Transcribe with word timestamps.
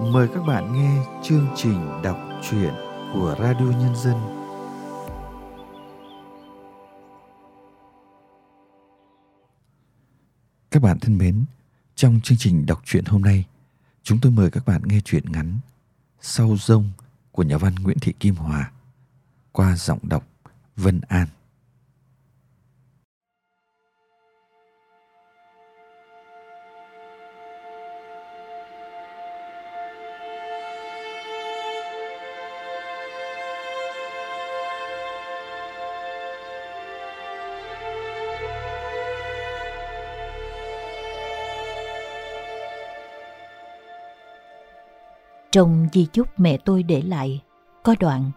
Mời 0.00 0.28
các 0.34 0.42
bạn 0.46 0.72
nghe 0.72 1.04
chương 1.22 1.46
trình 1.56 2.02
đọc 2.02 2.18
truyện 2.50 2.74
của 3.12 3.36
Radio 3.38 3.64
Nhân 3.64 3.96
dân. 3.96 4.16
Các 10.70 10.82
bạn 10.82 10.98
thân 10.98 11.18
mến, 11.18 11.44
trong 11.94 12.20
chương 12.20 12.38
trình 12.38 12.66
đọc 12.66 12.82
truyện 12.84 13.04
hôm 13.04 13.22
nay, 13.22 13.44
chúng 14.02 14.18
tôi 14.22 14.32
mời 14.32 14.50
các 14.50 14.66
bạn 14.66 14.82
nghe 14.84 15.00
truyện 15.04 15.32
ngắn 15.32 15.58
Sau 16.20 16.56
rông 16.56 16.90
của 17.32 17.42
nhà 17.42 17.58
văn 17.58 17.74
Nguyễn 17.74 17.98
Thị 17.98 18.12
Kim 18.20 18.34
Hòa 18.34 18.70
qua 19.52 19.76
giọng 19.76 19.98
đọc 20.02 20.26
Vân 20.76 21.00
An. 21.08 21.28
Trong 45.52 45.88
di 45.92 46.06
chúc 46.12 46.40
mẹ 46.40 46.56
tôi 46.56 46.82
để 46.82 47.02
lại, 47.02 47.40
có 47.82 47.94
đoạn 48.00 48.30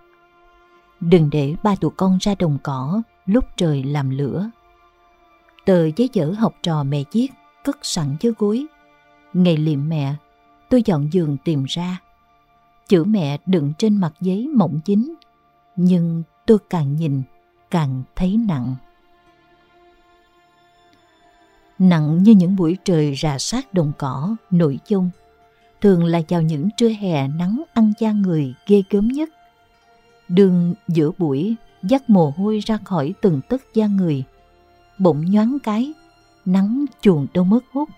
Đừng 0.99 1.29
để 1.29 1.55
ba 1.63 1.75
tụi 1.75 1.91
con 1.97 2.17
ra 2.21 2.35
đồng 2.39 2.57
cỏ 2.63 3.01
lúc 3.25 3.45
trời 3.57 3.83
làm 3.83 4.09
lửa. 4.09 4.49
Tờ 5.65 5.85
giấy 5.95 6.09
dở 6.13 6.33
học 6.37 6.55
trò 6.63 6.83
mẹ 6.83 7.03
viết 7.11 7.27
cất 7.63 7.77
sẵn 7.81 8.15
dưới 8.19 8.33
gối. 8.37 8.65
Ngày 9.33 9.57
liệm 9.57 9.89
mẹ, 9.89 10.15
tôi 10.69 10.83
dọn 10.85 11.13
giường 11.13 11.37
tìm 11.43 11.65
ra. 11.67 12.01
Chữ 12.87 13.03
mẹ 13.03 13.37
đựng 13.45 13.73
trên 13.77 13.97
mặt 13.97 14.13
giấy 14.21 14.47
mỏng 14.55 14.79
chính, 14.85 15.15
nhưng 15.75 16.23
tôi 16.45 16.57
càng 16.69 16.95
nhìn 16.95 17.23
càng 17.71 18.03
thấy 18.15 18.37
nặng. 18.47 18.75
Nặng 21.79 22.23
như 22.23 22.31
những 22.31 22.55
buổi 22.55 22.77
trời 22.83 23.15
rà 23.15 23.37
sát 23.37 23.73
đồng 23.73 23.91
cỏ, 23.97 24.35
nổi 24.51 24.79
chung 24.85 25.09
thường 25.81 26.05
là 26.05 26.21
vào 26.29 26.41
những 26.41 26.69
trưa 26.77 26.89
hè 26.89 27.27
nắng 27.27 27.63
ăn 27.73 27.93
da 27.99 28.11
người 28.11 28.53
ghê 28.67 28.83
gớm 28.89 29.07
nhất. 29.07 29.29
Đường 30.27 30.73
giữa 30.87 31.11
buổi 31.17 31.55
dắt 31.83 32.09
mồ 32.09 32.33
hôi 32.37 32.59
ra 32.65 32.77
khỏi 32.77 33.13
từng 33.21 33.41
tấc 33.49 33.61
da 33.73 33.87
người. 33.87 34.23
Bỗng 34.97 35.25
nhoáng 35.25 35.57
cái, 35.63 35.93
nắng 36.45 36.85
chuồn 37.01 37.27
đâu 37.33 37.43
mất 37.43 37.65
hút. 37.71 37.89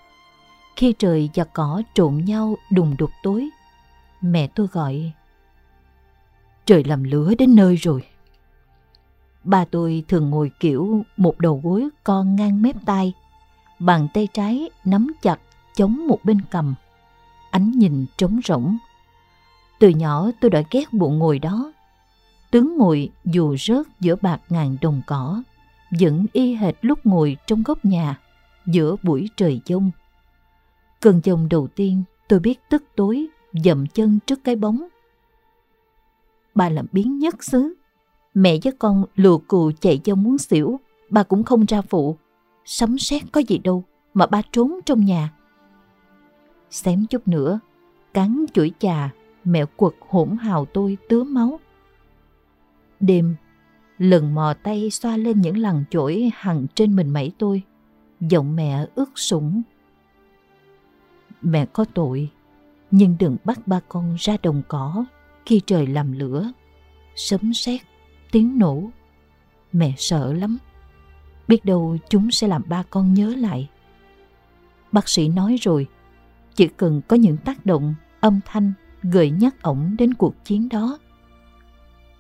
Khi 0.75 0.94
trời 1.00 1.30
và 1.36 1.44
cỏ 1.44 1.81
trộn 1.94 2.17
nhau 2.25 2.55
đùng 2.72 2.95
đục 2.98 3.09
tối, 3.23 3.50
mẹ 4.22 4.48
tôi 4.48 4.67
gọi 4.67 5.11
Trời 6.66 6.83
làm 6.83 7.03
lửa 7.03 7.33
đến 7.38 7.55
nơi 7.55 7.75
rồi. 7.75 8.03
Ba 9.44 9.66
tôi 9.66 10.03
thường 10.08 10.30
ngồi 10.30 10.52
kiểu 10.59 11.03
một 11.17 11.39
đầu 11.39 11.61
gối 11.64 11.89
con 12.03 12.36
ngang 12.36 12.61
mép 12.61 12.75
tay 12.86 13.14
bàn 13.80 14.08
tay 14.14 14.28
trái 14.33 14.70
nắm 14.86 15.14
chặt 15.22 15.39
chống 15.75 16.08
một 16.08 16.20
bên 16.23 16.42
cầm 16.52 16.75
ánh 17.52 17.72
nhìn 17.72 18.06
trống 18.17 18.40
rỗng. 18.45 18.78
Từ 19.80 19.90
nhỏ 19.90 20.31
tôi 20.42 20.52
đã 20.52 20.64
ghét 20.72 20.94
bộ 20.94 21.09
ngồi 21.09 21.40
đó. 21.40 21.73
Tướng 22.52 22.78
ngồi 22.78 23.09
dù 23.26 23.56
rớt 23.58 23.88
giữa 24.00 24.16
bạc 24.22 24.42
ngàn 24.50 24.78
đồng 24.81 25.02
cỏ, 25.08 25.44
vẫn 26.00 26.26
y 26.34 26.56
hệt 26.56 26.76
lúc 26.81 27.06
ngồi 27.06 27.38
trong 27.48 27.64
góc 27.64 27.86
nhà, 27.86 28.20
giữa 28.66 28.95
buổi 29.04 29.30
trời 29.38 29.62
giông. 29.66 29.92
Cơn 31.00 31.22
giông 31.23 31.50
đầu 31.50 31.67
tiên 31.67 32.04
tôi 32.28 32.39
biết 32.39 32.59
tức 32.70 32.84
tối, 32.95 33.28
dậm 33.64 33.88
chân 33.88 34.20
trước 34.28 34.44
cái 34.44 34.56
bóng. 34.56 34.88
Bà 36.56 36.70
làm 36.70 36.86
biến 36.92 37.20
nhất 37.20 37.44
xứ. 37.44 37.73
Mẹ 38.34 38.58
với 38.64 38.73
con 38.80 39.06
lùa 39.16 39.38
cù 39.38 39.71
chạy 39.82 39.98
cho 39.98 40.16
muốn 40.16 40.38
xỉu, 40.38 40.80
bà 41.10 41.23
cũng 41.23 41.44
không 41.44 41.66
ra 41.66 41.82
phụ. 41.82 42.17
Sấm 42.66 42.98
sét 42.98 43.23
có 43.32 43.42
gì 43.48 43.58
đâu 43.58 43.83
mà 44.14 44.26
ba 44.26 44.42
trốn 44.52 44.80
trong 44.86 45.05
nhà 45.05 45.33
xém 46.70 47.05
chút 47.05 47.28
nữa, 47.28 47.60
cắn 48.14 48.45
chuỗi 48.54 48.72
trà, 48.80 49.10
mẹ 49.44 49.66
quật 49.76 49.94
hỗn 50.10 50.38
hào 50.42 50.66
tôi 50.66 50.98
tứa 51.10 51.23
máu. 51.23 51.60
Đêm, 53.00 53.36
lần 53.98 54.36
mò 54.36 54.54
tay 54.64 54.89
xoa 54.89 55.17
lên 55.17 55.42
những 55.42 55.58
lằn 55.58 55.83
chổi 55.89 56.32
hằng 56.33 56.67
trên 56.76 56.95
mình 56.95 57.10
mẩy 57.10 57.32
tôi, 57.38 57.61
giọng 58.20 58.56
mẹ 58.56 58.86
ướt 58.95 59.10
sũng. 59.16 59.61
Mẹ 61.42 61.66
có 61.66 61.86
tội, 61.94 62.30
nhưng 62.92 63.16
đừng 63.20 63.38
bắt 63.44 63.67
ba 63.67 63.80
con 63.88 64.16
ra 64.20 64.38
đồng 64.44 64.61
cỏ 64.67 65.06
khi 65.45 65.61
trời 65.66 65.88
làm 65.88 66.11
lửa, 66.11 66.52
sấm 67.16 67.54
sét, 67.54 67.82
tiếng 68.32 68.60
nổ. 68.60 68.89
Mẹ 69.73 69.94
sợ 69.98 70.33
lắm, 70.33 70.58
biết 71.48 71.66
đâu 71.66 71.98
chúng 72.10 72.32
sẽ 72.32 72.48
làm 72.48 72.61
ba 72.67 72.83
con 72.89 73.14
nhớ 73.14 73.36
lại. 73.38 73.70
Bác 74.92 75.10
sĩ 75.10 75.30
nói 75.30 75.56
rồi, 75.61 75.88
chỉ 76.58 76.68
cần 76.68 77.02
có 77.08 77.16
những 77.16 77.38
tác 77.38 77.66
động 77.66 77.95
âm 78.20 78.40
thanh 78.45 78.73
gợi 79.04 79.32
nhắc 79.32 79.62
ổng 79.62 79.95
đến 80.00 80.14
cuộc 80.14 80.45
chiến 80.45 80.70
đó. 80.70 81.00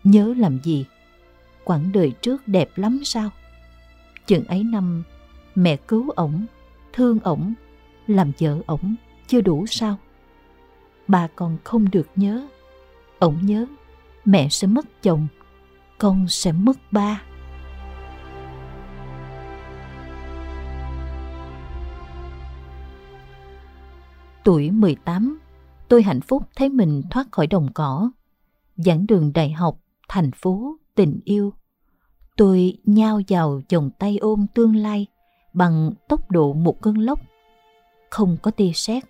Nhớ 0.03 0.33
làm 0.37 0.59
gì? 0.63 0.85
Quãng 1.63 1.91
đời 1.91 2.11
trước 2.21 2.47
đẹp 2.47 2.69
lắm 2.75 2.99
sao? 3.03 3.29
Chừng 4.27 4.45
ấy 4.45 4.63
năm 4.63 5.03
mẹ 5.55 5.75
cứu 5.75 6.09
ổng, 6.09 6.45
thương 6.93 7.19
ổng, 7.19 7.53
làm 8.07 8.31
vợ 8.39 8.57
ổng 8.65 8.95
chưa 9.27 9.41
đủ 9.41 9.65
sao? 9.67 9.97
Bà 11.07 11.27
còn 11.35 11.57
không 11.63 11.91
được 11.91 12.07
nhớ. 12.15 12.47
Ổng 13.19 13.37
nhớ 13.41 13.65
mẹ 14.25 14.49
sẽ 14.49 14.67
mất 14.67 15.03
chồng, 15.03 15.27
con 15.97 16.27
sẽ 16.27 16.51
mất 16.51 16.77
ba. 16.91 17.21
Tuổi 24.47 24.71
18, 24.71 25.39
tôi 25.87 26.03
hạnh 26.03 26.21
phúc 26.21 26.43
thấy 26.55 26.69
mình 26.69 27.03
thoát 27.11 27.27
khỏi 27.31 27.47
đồng 27.47 27.67
cỏ. 27.73 28.11
Giảng 28.75 29.07
đường 29.07 29.33
đại 29.33 29.51
học, 29.51 29.77
thành 30.09 30.31
phố, 30.31 30.75
tình 30.95 31.19
yêu. 31.25 31.53
Tôi 32.37 32.77
nhao 32.85 33.21
vào 33.27 33.61
vòng 33.71 33.89
tay 33.99 34.17
ôm 34.17 34.45
tương 34.53 34.75
lai 34.75 35.07
bằng 35.53 35.91
tốc 36.07 36.31
độ 36.31 36.53
một 36.53 36.81
cơn 36.81 36.97
lốc. 36.97 37.19
Không 38.09 38.37
có 38.41 38.51
tia 38.51 38.71
sét, 38.73 39.03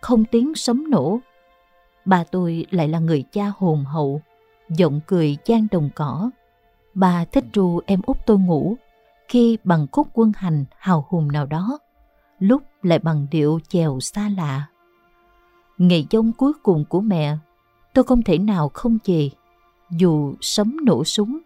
không 0.00 0.24
tiếng 0.24 0.54
sấm 0.54 0.90
nổ. 0.90 1.20
Bà 2.04 2.24
tôi 2.24 2.66
lại 2.70 2.88
là 2.88 2.98
người 2.98 3.24
cha 3.32 3.52
hồn 3.58 3.84
hậu, 3.84 4.22
giọng 4.68 5.00
cười 5.06 5.36
gian 5.44 5.66
đồng 5.70 5.90
cỏ. 5.94 6.30
Bà 6.94 7.24
thích 7.24 7.44
ru 7.52 7.80
em 7.86 8.00
út 8.06 8.16
tôi 8.26 8.38
ngủ 8.38 8.76
khi 9.28 9.58
bằng 9.64 9.86
khúc 9.92 10.08
quân 10.12 10.32
hành 10.36 10.64
hào 10.78 11.06
hùng 11.08 11.32
nào 11.32 11.46
đó, 11.46 11.78
lúc 12.38 12.62
lại 12.82 12.98
bằng 12.98 13.26
điệu 13.30 13.60
chèo 13.68 14.00
xa 14.00 14.28
lạ 14.36 14.66
Ngày 15.78 16.06
giông 16.10 16.32
cuối 16.32 16.52
cùng 16.62 16.84
của 16.84 17.00
mẹ, 17.00 17.36
tôi 17.94 18.04
không 18.04 18.22
thể 18.22 18.38
nào 18.38 18.68
không 18.68 18.98
về. 19.04 19.30
Dù 19.90 20.34
sấm 20.40 20.76
nổ 20.84 21.04
súng, 21.04 21.38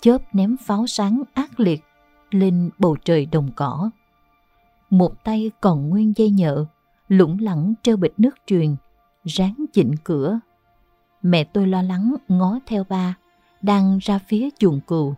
chớp 0.00 0.34
ném 0.34 0.56
pháo 0.56 0.86
sáng 0.86 1.22
ác 1.34 1.60
liệt 1.60 1.84
lên 2.30 2.70
bầu 2.78 2.96
trời 3.04 3.26
đồng 3.26 3.50
cỏ. 3.56 3.90
Một 4.90 5.24
tay 5.24 5.50
còn 5.60 5.88
nguyên 5.88 6.12
dây 6.16 6.30
nhợ, 6.30 6.64
lủng 7.08 7.38
lẳng 7.40 7.74
treo 7.82 7.96
bịch 7.96 8.14
nước 8.16 8.34
truyền, 8.46 8.76
ráng 9.24 9.64
chỉnh 9.72 9.94
cửa. 10.04 10.40
Mẹ 11.22 11.44
tôi 11.44 11.66
lo 11.66 11.82
lắng 11.82 12.14
ngó 12.28 12.58
theo 12.66 12.84
ba, 12.84 13.14
đang 13.62 13.98
ra 13.98 14.18
phía 14.28 14.48
chuồng 14.58 14.80
cừu. 14.80 15.14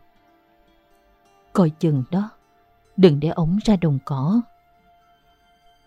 Coi 1.52 1.70
chừng 1.70 2.04
đó, 2.10 2.30
đừng 2.96 3.20
để 3.20 3.28
ống 3.28 3.58
ra 3.64 3.76
đồng 3.76 3.98
cỏ. 4.04 4.40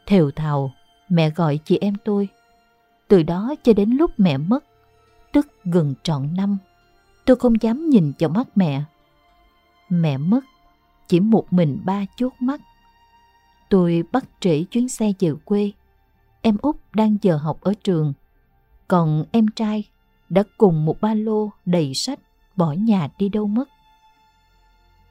Thều 0.06 0.32
thào, 0.32 0.72
mẹ 1.10 1.30
gọi 1.30 1.60
chị 1.66 1.78
em 1.82 1.94
tôi 2.06 2.30
từ 3.08 3.24
đó 3.24 3.56
cho 3.64 3.74
đến 3.74 3.90
lúc 3.90 4.12
mẹ 4.18 4.38
mất, 4.38 4.66
tức 5.32 5.48
gần 5.64 5.94
trọn 6.04 6.36
năm, 6.36 6.58
tôi 7.26 7.36
không 7.36 7.62
dám 7.62 7.90
nhìn 7.90 8.14
vào 8.20 8.30
mắt 8.30 8.48
mẹ. 8.56 8.84
Mẹ 9.90 10.18
mất, 10.18 10.46
chỉ 11.08 11.20
một 11.20 11.54
mình 11.54 11.80
ba 11.86 12.06
chốt 12.18 12.34
mắt. 12.40 12.62
Tôi 13.70 14.04
bắt 14.12 14.26
trễ 14.40 14.64
chuyến 14.64 14.90
xe 14.90 15.12
về 15.20 15.32
quê. 15.46 15.72
Em 16.42 16.58
út 16.62 16.76
đang 16.94 17.18
giờ 17.22 17.38
học 17.38 17.62
ở 17.62 17.74
trường. 17.84 18.14
Còn 18.88 19.26
em 19.32 19.48
trai 19.48 19.84
đã 20.30 20.44
cùng 20.58 20.86
một 20.86 21.02
ba 21.02 21.14
lô 21.14 21.50
đầy 21.66 21.94
sách 21.94 22.20
bỏ 22.56 22.72
nhà 22.72 23.10
đi 23.18 23.30
đâu 23.30 23.48
mất. 23.48 23.70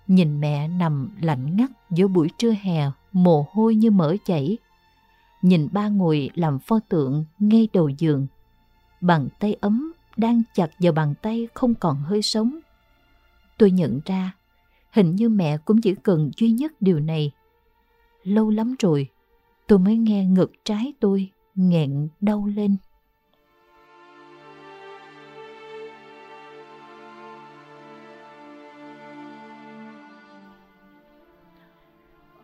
Nhìn 0.07 0.41
mẹ 0.41 0.69
nằm 0.69 1.11
lạnh 1.21 1.57
ngắt 1.57 1.71
giữa 1.91 2.09
buổi 2.09 2.29
trưa 2.39 2.55
hè, 2.63 2.91
mồ 3.13 3.47
hôi 3.53 3.75
như 3.75 3.91
mỡ 3.91 4.17
chảy, 4.25 4.59
nhìn 5.45 5.69
ba 5.73 5.89
ngồi 5.89 6.31
làm 6.35 6.59
pho 6.59 6.79
tượng 6.89 7.25
ngay 7.39 7.69
đầu 7.73 7.89
giường. 7.89 8.27
Bàn 9.01 9.29
tay 9.39 9.57
ấm 9.61 9.93
đang 10.17 10.43
chặt 10.55 10.71
vào 10.79 10.93
bàn 10.93 11.15
tay 11.23 11.49
không 11.55 11.75
còn 11.75 11.97
hơi 11.97 12.23
sống. 12.23 12.59
Tôi 13.59 13.71
nhận 13.71 14.01
ra, 14.05 14.33
hình 14.91 15.17
như 15.17 15.29
mẹ 15.29 15.57
cũng 15.57 15.81
chỉ 15.81 15.95
cần 15.95 16.31
duy 16.37 16.51
nhất 16.51 16.73
điều 16.81 17.01
này. 17.01 17.31
Lâu 18.23 18.51
lắm 18.51 18.75
rồi, 18.79 19.09
tôi 19.67 19.79
mới 19.79 19.97
nghe 19.97 20.25
ngực 20.25 20.53
trái 20.65 20.93
tôi 21.01 21.31
nghẹn 21.55 22.09
đau 22.21 22.47
lên. 22.47 22.77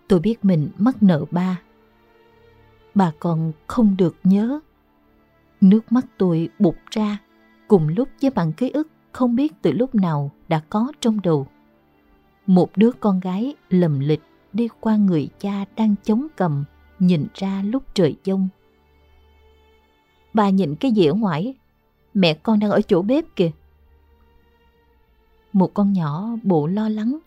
Tôi 0.09 0.21
biết 0.21 0.45
mình 0.45 0.71
mắc 0.79 1.03
nợ 1.03 1.25
ba 1.31 1.61
Bà 2.95 3.13
còn 3.19 3.53
không 3.67 3.97
được 3.99 4.17
nhớ. 4.25 4.61
Nước 5.61 5.93
mắt 5.93 6.07
tôi 6.19 6.49
bục 6.59 6.77
ra 6.91 7.19
cùng 7.69 7.89
lúc 7.89 8.09
với 8.23 8.31
bằng 8.31 8.53
ký 8.53 8.71
ức 8.71 8.89
không 9.13 9.37
biết 9.37 9.53
từ 9.63 9.73
lúc 9.73 9.95
nào 9.95 10.31
đã 10.49 10.61
có 10.71 10.93
trong 11.01 11.21
đầu. 11.23 11.47
Một 12.47 12.71
đứa 12.77 12.91
con 13.01 13.21
gái 13.21 13.55
lầm 13.69 14.01
lịch 14.01 14.23
đi 14.53 14.69
qua 14.81 14.97
người 14.97 15.29
cha 15.39 15.65
đang 15.77 15.95
chống 16.03 16.27
cầm 16.37 16.65
nhìn 16.99 17.27
ra 17.35 17.63
lúc 17.63 17.83
trời 17.95 18.17
giông. 18.25 18.49
Bà 20.35 20.51
nhìn 20.51 20.75
cái 20.77 20.93
gì 20.93 21.07
ở 21.07 21.15
ngoài? 21.15 21.55
Mẹ 22.15 22.35
con 22.35 22.59
đang 22.59 22.71
ở 22.71 22.81
chỗ 22.81 23.03
bếp 23.03 23.25
kìa. 23.37 23.51
Một 25.53 25.75
con 25.75 25.93
nhỏ 25.93 26.29
bộ 26.43 26.67
lo 26.67 26.89
lắng, 26.89 27.19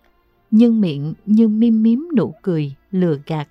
nhưng 0.50 0.80
miệng 0.80 1.14
như 1.26 1.48
mím 1.48 1.82
mím 1.82 2.08
nụ 2.16 2.34
cười, 2.42 2.74
lừa 2.90 3.18
gạt. 3.26 3.48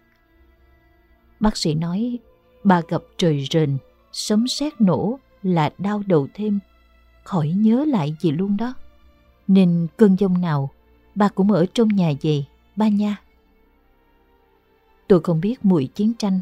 Bác 1.43 1.57
sĩ 1.57 1.73
nói 1.73 2.19
bà 2.63 2.81
gặp 2.87 3.01
trời 3.17 3.47
rền, 3.51 3.77
sấm 4.11 4.47
sét 4.47 4.81
nổ 4.81 5.19
là 5.43 5.73
đau 5.77 6.03
đầu 6.07 6.27
thêm, 6.33 6.59
khỏi 7.23 7.47
nhớ 7.47 7.85
lại 7.85 8.15
gì 8.19 8.31
luôn 8.31 8.57
đó. 8.57 8.73
Nên 9.47 9.87
cơn 9.97 10.15
giông 10.19 10.41
nào, 10.41 10.69
bà 11.15 11.29
cũng 11.29 11.51
ở 11.51 11.65
trong 11.73 11.87
nhà 11.87 12.11
về, 12.21 12.43
ba 12.75 12.87
nha. 12.87 13.21
Tôi 15.07 15.19
không 15.23 15.41
biết 15.41 15.65
mùi 15.65 15.87
chiến 15.87 16.13
tranh. 16.13 16.39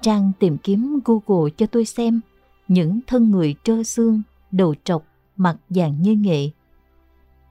Trang 0.00 0.32
tìm 0.38 0.58
kiếm 0.58 1.00
Google 1.04 1.50
cho 1.56 1.66
tôi 1.66 1.84
xem 1.84 2.20
những 2.68 3.00
thân 3.06 3.30
người 3.30 3.54
trơ 3.64 3.82
xương, 3.82 4.22
đầu 4.50 4.74
trọc, 4.84 5.04
mặt 5.36 5.56
vàng 5.68 6.02
như 6.02 6.14
nghệ. 6.14 6.50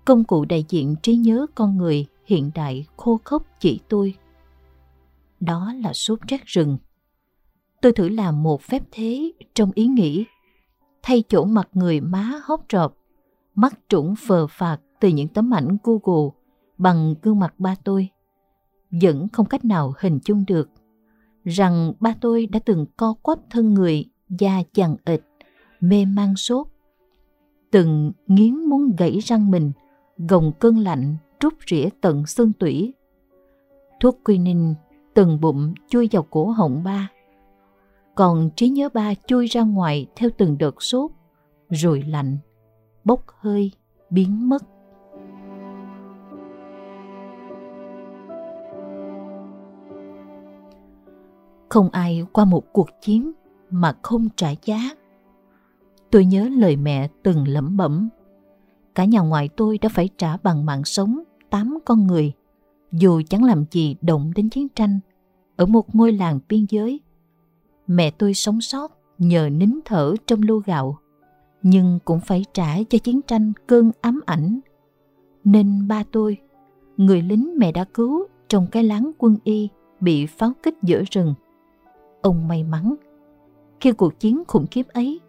Công 0.05 0.23
cụ 0.23 0.45
đại 0.45 0.65
diện 0.69 0.95
trí 1.01 1.15
nhớ 1.15 1.45
con 1.55 1.77
người 1.77 2.05
hiện 2.25 2.51
đại 2.55 2.85
khô 2.97 3.19
khốc 3.23 3.45
chỉ 3.59 3.79
tôi. 3.87 4.15
Đó 5.45 5.73
là 5.83 5.93
sốt 5.93 6.19
rét 6.27 6.45
rừng. 6.45 6.77
Tôi 7.81 7.91
thử 7.91 8.09
làm 8.09 8.43
một 8.43 8.61
phép 8.61 8.83
thế 8.91 9.31
trong 9.53 9.71
ý 9.75 9.87
nghĩ. 9.87 10.25
Thay 11.03 11.23
chỗ 11.29 11.45
mặt 11.45 11.69
người 11.73 12.01
má 12.01 12.31
hốc 12.43 12.65
rộp, 12.69 12.97
mắt 13.55 13.79
trũng 13.87 14.15
phờ 14.27 14.47
phạt 14.47 14.77
từ 14.99 15.07
những 15.09 15.27
tấm 15.27 15.53
ảnh 15.53 15.77
Google 15.83 16.29
bằng 16.77 17.15
gương 17.21 17.39
mặt 17.39 17.53
ba 17.57 17.75
tôi 17.83 18.09
vẫn 19.01 19.27
không 19.29 19.45
cách 19.45 19.65
nào 19.65 19.93
hình 19.99 20.19
dung 20.25 20.43
được 20.47 20.69
rằng 21.43 21.93
ba 21.99 22.15
tôi 22.21 22.45
đã 22.45 22.59
từng 22.65 22.85
co 22.97 23.13
quắp 23.21 23.39
thân 23.49 23.73
người 23.73 24.05
da 24.29 24.63
chằng 24.73 24.95
ịch, 25.05 25.23
mê 25.79 26.05
man 26.05 26.35
sốt. 26.35 26.67
Từng 27.71 28.11
nghiến 28.27 28.55
muốn 28.55 28.95
gãy 28.97 29.19
răng 29.19 29.51
mình, 29.51 29.71
gồng 30.17 30.51
cơn 30.59 30.77
lạnh 30.77 31.17
rút 31.39 31.53
rỉa 31.69 31.89
tận 32.01 32.25
xương 32.25 32.53
tủy. 32.53 32.93
Thuốc 33.99 34.19
quinin 34.23 34.73
từng 35.13 35.41
bụng 35.41 35.73
chui 35.87 36.09
vào 36.11 36.23
cổ 36.23 36.45
họng 36.45 36.83
ba. 36.83 37.09
Còn 38.15 38.49
trí 38.55 38.69
nhớ 38.69 38.89
ba 38.93 39.13
chui 39.27 39.47
ra 39.47 39.61
ngoài 39.61 40.07
theo 40.15 40.29
từng 40.37 40.57
đợt 40.57 40.83
sốt, 40.83 41.11
rồi 41.69 42.03
lạnh, 42.07 42.37
bốc 43.03 43.25
hơi, 43.27 43.71
biến 44.09 44.49
mất. 44.49 44.63
Không 51.69 51.89
ai 51.89 52.25
qua 52.31 52.45
một 52.45 52.73
cuộc 52.73 52.89
chiến 53.01 53.31
mà 53.69 53.93
không 54.01 54.27
trả 54.35 54.49
giá. 54.65 54.77
Tôi 56.11 56.25
nhớ 56.25 56.49
lời 56.57 56.75
mẹ 56.75 57.07
từng 57.23 57.47
lẩm 57.47 57.77
bẩm. 57.77 58.09
Cả 58.95 59.05
nhà 59.05 59.19
ngoại 59.19 59.49
tôi 59.57 59.77
đã 59.77 59.89
phải 59.89 60.09
trả 60.17 60.37
bằng 60.37 60.65
mạng 60.65 60.83
sống 60.83 61.23
tám 61.49 61.77
con 61.85 62.07
người, 62.07 62.33
dù 62.93 63.21
chẳng 63.29 63.43
làm 63.43 63.65
gì 63.71 63.95
động 64.01 64.31
đến 64.35 64.49
chiến 64.49 64.67
tranh, 64.69 64.99
ở 65.55 65.65
một 65.65 65.95
ngôi 65.95 66.11
làng 66.11 66.39
biên 66.49 66.65
giới. 66.69 66.99
Mẹ 67.87 68.11
tôi 68.11 68.33
sống 68.33 68.61
sót 68.61 68.91
nhờ 69.17 69.49
nín 69.49 69.79
thở 69.85 70.15
trong 70.27 70.41
lô 70.41 70.57
gạo, 70.57 70.97
nhưng 71.61 71.99
cũng 72.05 72.19
phải 72.19 72.45
trả 72.53 72.83
cho 72.89 72.97
chiến 72.97 73.21
tranh 73.21 73.53
cơn 73.67 73.91
ám 74.01 74.19
ảnh. 74.25 74.59
Nên 75.43 75.87
ba 75.87 76.03
tôi, 76.11 76.37
người 76.97 77.21
lính 77.21 77.53
mẹ 77.57 77.71
đã 77.71 77.83
cứu 77.83 78.27
trong 78.47 78.67
cái 78.71 78.83
láng 78.83 79.11
quân 79.17 79.37
y 79.43 79.69
bị 79.99 80.25
pháo 80.25 80.51
kích 80.63 80.75
giữa 80.83 81.03
rừng, 81.11 81.33
Ông 82.21 82.47
may 82.47 82.63
mắn 82.63 82.95
khi 83.79 83.91
cuộc 83.91 84.19
chiến 84.19 84.43
khủng 84.47 84.67
khiếp 84.71 84.87
ấy 84.87 85.19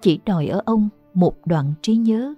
chỉ 0.00 0.20
đòi 0.26 0.46
ở 0.46 0.62
ông 0.64 0.88
một 1.14 1.46
đoạn 1.46 1.72
trí 1.82 1.96
nhớ. 1.96 2.34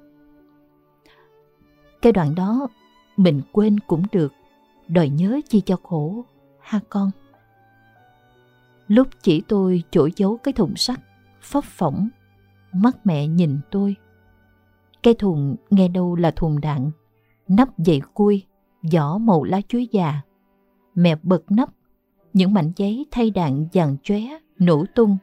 Cái 2.03 2.12
đoạn 2.12 2.35
đó 2.35 2.69
mình 3.17 3.43
quên 3.53 3.81
cũng 3.87 4.03
được, 4.12 4.33
đời 4.90 5.10
nhớ 5.10 5.40
chi 5.48 5.60
cho 5.60 5.76
khổ, 5.82 6.25
ha 6.60 6.81
con. 6.88 7.10
Lúc 8.88 9.08
chỉ 9.22 9.42
tôi 9.48 9.82
chỗ 9.90 10.08
giấu 10.16 10.37
cái 10.37 10.52
thùng 10.52 10.76
sắt, 10.76 11.00
phấp 11.42 11.64
phỏng, 11.64 12.08
mắt 12.72 12.96
mẹ 13.06 13.26
nhìn 13.26 13.58
tôi. 13.70 13.96
Cái 15.02 15.14
thùng 15.14 15.56
nghe 15.70 15.88
đâu 15.88 16.14
là 16.14 16.31
thùng 16.31 16.60
đạn, 16.60 16.90
nắp 17.48 17.78
dậy 17.78 18.00
cui, 18.14 18.46
vỏ 18.92 19.19
màu 19.19 19.44
lá 19.44 19.60
chuối 19.69 19.88
già. 19.92 20.20
Mẹ 20.94 21.16
bật 21.22 21.50
nắp 21.50 21.70
những 22.32 22.54
mảnh 22.54 22.72
giấy 22.76 23.06
thay 23.10 23.31
đạn 23.31 23.66
dàn 23.72 23.96
chóe 24.02 24.20
nổ 24.58 24.84
tung 24.94 25.16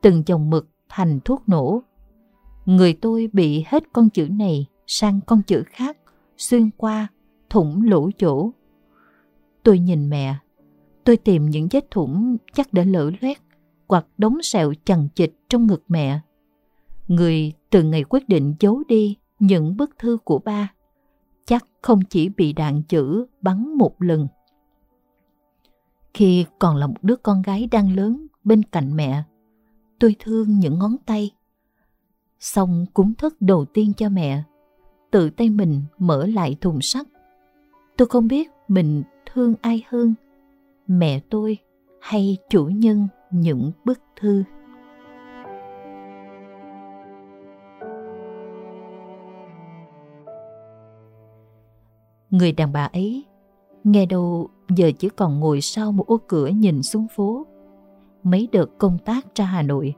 từng 0.00 0.22
dòng 0.26 0.50
mực 0.50 0.68
thành 0.88 1.20
thuốc 1.24 1.48
nổ 1.48 1.82
người 2.66 2.94
tôi 2.94 3.28
bị 3.32 3.64
hết 3.66 3.84
con 3.92 4.10
chữ 4.10 4.28
này 4.28 4.66
sang 4.86 5.20
con 5.26 5.42
chữ 5.42 5.62
khác 5.66 5.96
xuyên 6.36 6.70
qua 6.76 7.08
thủng 7.50 7.82
lỗ 7.82 8.10
chỗ 8.18 8.50
tôi 9.62 9.78
nhìn 9.78 10.10
mẹ 10.10 10.36
tôi 11.04 11.16
tìm 11.16 11.46
những 11.46 11.68
vết 11.70 11.90
thủng 11.90 12.36
chắc 12.52 12.72
đã 12.72 12.84
lở 12.84 13.10
loét 13.20 13.38
hoặc 13.88 14.06
đống 14.18 14.42
sẹo 14.42 14.72
chằng 14.84 15.08
chịt 15.14 15.32
trong 15.48 15.66
ngực 15.66 15.84
mẹ 15.88 16.20
người 17.08 17.52
từ 17.70 17.82
ngày 17.82 18.04
quyết 18.08 18.28
định 18.28 18.54
giấu 18.60 18.82
đi 18.88 19.16
những 19.38 19.76
bức 19.76 19.98
thư 19.98 20.18
của 20.24 20.38
ba 20.38 20.72
chắc 21.46 21.66
không 21.82 22.00
chỉ 22.10 22.28
bị 22.28 22.52
đạn 22.52 22.82
chữ 22.82 23.26
bắn 23.40 23.76
một 23.78 24.02
lần 24.02 24.28
khi 26.14 26.46
còn 26.58 26.76
là 26.76 26.86
một 26.86 27.02
đứa 27.02 27.16
con 27.16 27.42
gái 27.42 27.68
đang 27.70 27.96
lớn 27.96 28.26
bên 28.44 28.62
cạnh 28.62 28.96
mẹ, 28.96 29.22
tôi 29.98 30.16
thương 30.18 30.58
những 30.58 30.78
ngón 30.78 30.96
tay. 31.06 31.30
Xong 32.38 32.86
cúng 32.94 33.14
thức 33.14 33.36
đầu 33.40 33.64
tiên 33.64 33.92
cho 33.96 34.08
mẹ, 34.08 34.42
tự 35.10 35.30
tay 35.30 35.50
mình 35.50 35.82
mở 35.98 36.26
lại 36.26 36.56
thùng 36.60 36.80
sắt. 36.80 37.06
Tôi 37.96 38.08
không 38.08 38.28
biết 38.28 38.50
mình 38.68 39.02
thương 39.32 39.54
ai 39.60 39.84
hơn, 39.88 40.14
mẹ 40.86 41.20
tôi 41.30 41.58
hay 42.00 42.38
chủ 42.50 42.64
nhân 42.64 43.08
những 43.30 43.72
bức 43.84 44.00
thư. 44.20 44.44
Người 52.30 52.52
đàn 52.52 52.72
bà 52.72 52.84
ấy 52.84 53.24
nghe 53.84 54.06
đâu 54.06 54.48
giờ 54.68 54.90
chỉ 54.98 55.08
còn 55.08 55.40
ngồi 55.40 55.60
sau 55.60 55.92
một 55.92 56.06
ô 56.06 56.20
cửa 56.28 56.46
nhìn 56.46 56.82
xuống 56.82 57.06
phố. 57.16 57.46
Mấy 58.22 58.48
đợt 58.52 58.66
công 58.78 58.98
tác 58.98 59.26
ra 59.34 59.44
Hà 59.44 59.62
Nội, 59.62 59.94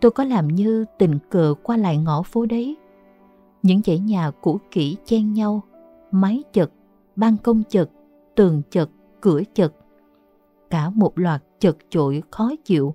tôi 0.00 0.10
có 0.10 0.24
làm 0.24 0.48
như 0.48 0.84
tình 0.98 1.18
cờ 1.30 1.54
qua 1.62 1.76
lại 1.76 1.98
ngõ 1.98 2.22
phố 2.22 2.46
đấy. 2.46 2.76
Những 3.62 3.80
dãy 3.84 3.98
nhà 3.98 4.30
cũ 4.30 4.58
kỹ 4.70 4.96
chen 5.04 5.32
nhau, 5.32 5.60
mái 6.10 6.42
chật, 6.52 6.70
ban 7.16 7.36
công 7.36 7.62
chật, 7.68 7.90
tường 8.34 8.62
chật, 8.70 8.90
cửa 9.20 9.42
chật. 9.54 9.72
Cả 10.70 10.90
một 10.90 11.18
loạt 11.18 11.42
chật 11.58 11.76
chội 11.90 12.22
khó 12.30 12.50
chịu, 12.64 12.94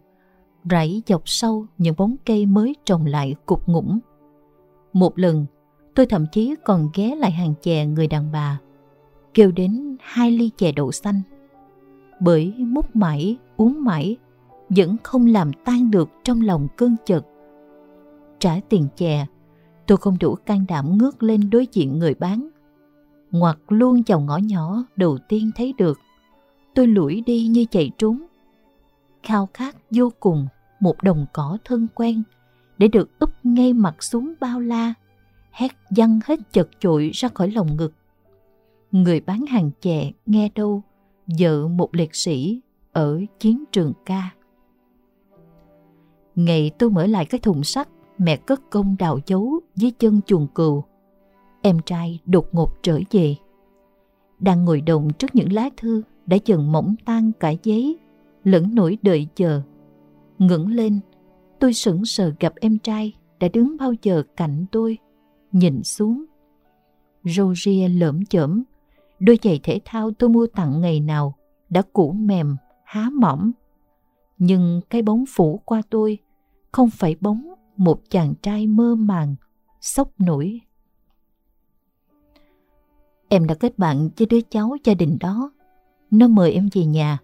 rảy 0.69 1.01
dọc 1.07 1.21
sâu 1.25 1.65
những 1.77 1.95
bóng 1.97 2.15
cây 2.25 2.45
mới 2.45 2.75
trồng 2.85 3.05
lại 3.05 3.35
cục 3.45 3.69
ngủng. 3.69 3.99
Một 4.93 5.19
lần, 5.19 5.45
tôi 5.95 6.05
thậm 6.05 6.25
chí 6.31 6.55
còn 6.63 6.89
ghé 6.93 7.15
lại 7.15 7.31
hàng 7.31 7.53
chè 7.61 7.85
người 7.85 8.07
đàn 8.07 8.31
bà 8.31 8.59
kêu 9.35 9.51
đến 9.51 9.97
hai 9.99 10.31
ly 10.31 10.49
chè 10.57 10.71
đậu 10.71 10.91
xanh. 10.91 11.21
Bởi 12.19 12.53
múc 12.57 12.95
mãi, 12.95 13.37
uống 13.57 13.83
mãi, 13.83 14.17
vẫn 14.69 14.95
không 15.03 15.25
làm 15.25 15.51
tan 15.65 15.91
được 15.91 16.09
trong 16.23 16.41
lòng 16.41 16.67
cơn 16.77 16.95
chật. 17.05 17.25
Trả 18.39 18.59
tiền 18.69 18.87
chè, 18.95 19.25
tôi 19.87 19.97
không 19.97 20.17
đủ 20.19 20.35
can 20.35 20.65
đảm 20.67 20.97
ngước 20.97 21.23
lên 21.23 21.49
đối 21.49 21.67
diện 21.71 21.99
người 21.99 22.13
bán. 22.13 22.49
Ngoặt 23.32 23.58
luôn 23.67 24.01
vào 24.08 24.20
ngõ 24.20 24.38
nhỏ 24.38 24.86
đầu 24.96 25.17
tiên 25.29 25.51
thấy 25.55 25.74
được. 25.77 26.00
Tôi 26.74 26.88
lủi 26.88 27.24
đi 27.25 27.48
như 27.48 27.65
chạy 27.72 27.91
trốn. 27.98 28.25
Khao 29.24 29.50
khát 29.53 29.75
vô 29.91 30.12
cùng 30.20 30.48
một 30.79 31.03
đồng 31.03 31.25
cỏ 31.34 31.58
thân 31.65 31.88
quen 31.96 32.24
để 32.77 32.88
được 32.88 33.20
úp 33.20 33.29
ngay 33.44 33.74
mặt 33.74 34.03
xuống 34.03 34.34
bao 34.39 34.60
la, 34.60 34.94
hét 35.51 35.72
văng 35.89 36.20
hết 36.25 36.39
chật 36.51 36.70
chội 36.79 37.12
ra 37.13 37.29
khỏi 37.34 37.51
lòng 37.51 37.77
ngực 37.77 37.94
người 39.03 39.20
bán 39.20 39.46
hàng 39.46 39.72
chè 39.82 40.12
nghe 40.25 40.50
đâu 40.55 40.82
vợ 41.39 41.67
một 41.67 41.96
liệt 41.96 42.15
sĩ 42.15 42.62
ở 42.91 43.22
chiến 43.39 43.63
trường 43.72 43.94
ca. 44.05 44.29
Ngày 46.36 46.72
tôi 46.77 46.89
mở 46.89 47.05
lại 47.05 47.25
cái 47.25 47.39
thùng 47.39 47.63
sắt 47.63 47.88
mẹ 48.17 48.38
cất 48.38 48.62
công 48.70 48.96
đào 49.00 49.20
dấu 49.25 49.60
dưới 49.75 49.91
chân 49.91 50.22
chuồng 50.25 50.48
cừu. 50.48 50.84
Em 51.65 51.79
trai 51.86 52.19
đột 52.25 52.45
ngột 52.51 52.84
trở 52.84 53.00
về. 53.12 53.36
Đang 54.39 54.65
ngồi 54.65 54.81
động 54.81 55.10
trước 55.19 55.36
những 55.36 55.53
lá 55.53 55.69
thư 55.77 56.01
đã 56.25 56.38
dần 56.45 56.72
mỏng 56.72 56.95
tan 57.05 57.31
cả 57.39 57.53
giấy 57.63 57.98
lẫn 58.43 58.75
nỗi 58.75 58.98
đợi 59.01 59.27
chờ. 59.36 59.62
Ngẩng 60.39 60.67
lên, 60.67 61.00
tôi 61.60 61.74
sững 61.74 62.05
sờ 62.05 62.34
gặp 62.39 62.53
em 62.55 62.77
trai 62.77 63.13
đã 63.39 63.48
đứng 63.53 63.77
bao 63.77 63.93
giờ 64.01 64.24
cạnh 64.38 64.65
tôi, 64.72 64.98
nhìn 65.51 65.84
xuống. 65.84 66.25
Râu 67.24 67.55
ria 67.55 67.88
lởm 67.88 68.25
chởm, 68.25 68.63
đôi 69.19 69.39
giày 69.43 69.60
thể 69.63 69.79
thao 69.86 70.12
tôi 70.12 70.29
mua 70.29 70.48
tặng 70.48 70.81
ngày 70.81 71.00
nào 71.00 71.36
đã 71.69 71.81
cũ 71.93 72.12
mềm, 72.12 72.55
há 72.84 73.10
mỏm. 73.13 73.51
Nhưng 74.38 74.81
cái 74.89 75.01
bóng 75.01 75.24
phủ 75.36 75.62
qua 75.65 75.81
tôi 75.89 76.17
không 76.72 76.89
phải 76.89 77.15
bóng 77.22 77.53
một 77.77 78.01
chàng 78.10 78.34
trai 78.41 78.67
mơ 78.67 78.95
màng, 78.95 79.36
sốc 79.81 80.10
nổi. 80.19 80.62
Em 83.29 83.48
đã 83.48 83.55
kết 83.55 83.79
bạn 83.79 84.10
với 84.17 84.27
đứa 84.27 84.41
cháu 84.41 84.77
gia 84.84 84.94
đình 84.94 85.17
đó. 85.20 85.51
Nó 86.12 86.27
mời 86.27 86.53
em 86.53 86.70
về 86.74 86.86
nhà. 86.86 87.17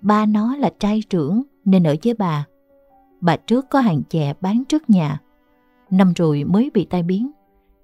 Ba 0.00 0.26
nó 0.26 0.56
là 0.56 0.70
trai 0.78 1.02
trưởng 1.10 1.42
nên 1.64 1.84
ở 1.84 1.96
với 2.04 2.14
bà. 2.14 2.46
Bà 3.20 3.36
trước 3.36 3.66
có 3.70 3.80
hàng 3.80 4.02
chè 4.08 4.34
bán 4.40 4.62
trước 4.68 4.90
nhà. 4.90 5.20
Năm 5.90 6.12
rồi 6.16 6.44
mới 6.44 6.70
bị 6.74 6.84
tai 6.84 7.02
biến 7.02 7.30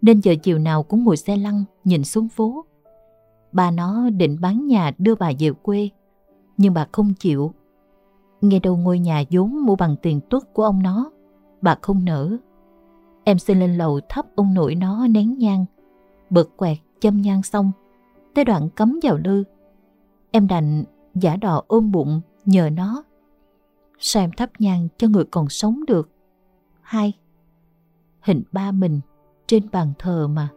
nên 0.02 0.20
giờ 0.20 0.34
chiều 0.42 0.58
nào 0.58 0.82
cũng 0.82 1.04
ngồi 1.04 1.16
xe 1.16 1.36
lăn 1.36 1.64
nhìn 1.84 2.04
xuống 2.04 2.28
phố. 2.28 2.64
Bà 3.52 3.70
nó 3.70 4.10
định 4.10 4.36
bán 4.40 4.66
nhà 4.66 4.92
đưa 4.98 5.14
bà 5.14 5.32
về 5.38 5.50
quê 5.62 5.88
nhưng 6.56 6.74
bà 6.74 6.86
không 6.92 7.14
chịu. 7.14 7.52
Nghe 8.40 8.58
đâu 8.58 8.76
ngôi 8.76 8.98
nhà 8.98 9.22
vốn 9.30 9.66
mua 9.66 9.76
bằng 9.76 9.96
tiền 10.02 10.20
tuất 10.30 10.54
của 10.54 10.64
ông 10.64 10.82
nó, 10.82 11.10
bà 11.60 11.76
không 11.82 12.04
nỡ. 12.04 12.36
Em 13.24 13.38
xin 13.38 13.60
lên 13.60 13.78
lầu 13.78 14.00
thắp 14.08 14.26
ông 14.34 14.54
nội 14.54 14.74
nó 14.74 15.06
nén 15.06 15.38
nhang, 15.38 15.64
bật 16.30 16.56
quẹt 16.56 16.78
châm 17.00 17.22
nhang 17.22 17.42
xong, 17.42 17.72
tới 18.34 18.44
đoạn 18.44 18.68
cấm 18.70 18.98
vào 19.02 19.18
lư. 19.24 19.44
Em 20.30 20.46
đành 20.46 20.84
giả 21.14 21.36
đò 21.36 21.62
ôm 21.66 21.92
bụng 21.92 22.20
nhờ 22.44 22.70
nó. 22.70 23.02
Sao 23.98 24.22
em 24.22 24.30
thắp 24.32 24.50
nhang 24.58 24.88
cho 24.96 25.08
người 25.08 25.24
còn 25.24 25.48
sống 25.48 25.80
được? 25.86 26.10
Hai, 26.80 27.12
hình 28.20 28.42
ba 28.52 28.72
mình 28.72 29.00
trên 29.46 29.62
bàn 29.72 29.92
thờ 29.98 30.28
mà. 30.28 30.48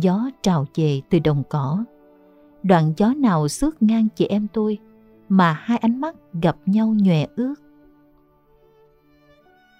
Gió 0.00 0.30
trào 0.42 0.66
về 0.74 1.00
từ 1.10 1.18
đồng 1.18 1.42
cỏ. 1.48 1.84
Đoạn 2.62 2.92
gió 2.96 3.14
nào 3.16 3.48
xước 3.48 3.82
ngang 3.82 4.08
chị 4.16 4.26
em 4.26 4.46
tôi 4.52 4.78
mà 5.28 5.52
hai 5.52 5.78
ánh 5.78 6.00
mắt 6.00 6.16
gặp 6.42 6.56
nhau 6.66 6.94
nhòe 6.98 7.26
ướt. 7.36 7.54